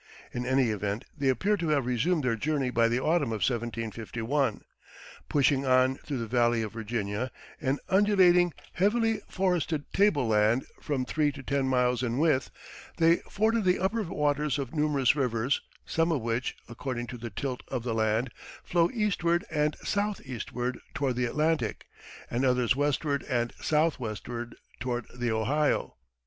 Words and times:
In 0.33 0.47
any 0.47 0.71
event, 0.71 1.05
they 1.15 1.29
appear 1.29 1.55
to 1.57 1.67
have 1.67 1.85
resumed 1.85 2.23
their 2.23 2.35
journey 2.35 2.71
by 2.71 2.87
the 2.87 2.99
autumn 2.99 3.27
of 3.29 3.45
1751. 3.47 4.63
Pushing 5.29 5.63
on 5.63 5.97
through 5.97 6.17
the 6.17 6.25
Valley 6.25 6.63
of 6.63 6.73
Virginia 6.73 7.29
an 7.61 7.77
undulating, 7.87 8.51
heavily 8.73 9.21
forested 9.29 9.85
table 9.93 10.27
land 10.27 10.65
from 10.81 11.05
three 11.05 11.31
to 11.33 11.43
ten 11.43 11.67
miles 11.67 12.01
in 12.01 12.17
width 12.17 12.49
they 12.97 13.17
forded 13.29 13.63
the 13.63 13.77
upper 13.77 14.01
waters 14.01 14.57
of 14.57 14.73
numerous 14.73 15.15
rivers, 15.15 15.61
some 15.85 16.11
of 16.11 16.21
which, 16.23 16.55
according 16.67 17.05
to 17.05 17.17
the 17.19 17.29
tilt 17.29 17.61
of 17.67 17.83
the 17.83 17.93
land, 17.93 18.31
flow 18.63 18.89
eastward 18.91 19.45
and 19.51 19.75
southeastward 19.83 20.79
toward 20.95 21.15
the 21.15 21.25
Atlantic, 21.25 21.85
and 22.27 22.43
others 22.43 22.75
westward 22.75 23.21
and 23.29 23.53
southwestward 23.59 24.55
toward 24.79 25.05
the 25.13 25.29
Ohio. 25.31 25.93